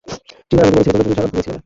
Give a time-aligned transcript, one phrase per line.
[0.47, 1.59] ট্রিনা আমাকে বলেছিল তোমরা দুজন সারা রাত ঘুমিয়েছিলে না।